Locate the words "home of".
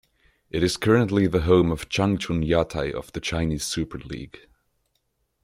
1.41-1.87